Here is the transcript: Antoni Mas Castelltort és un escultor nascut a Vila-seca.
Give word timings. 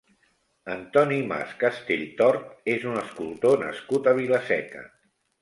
Antoni 0.75 1.19
Mas 1.31 1.51
Castelltort 1.63 2.73
és 2.77 2.89
un 2.93 2.99
escultor 3.03 3.61
nascut 3.67 4.11
a 4.11 4.17
Vila-seca. 4.23 4.85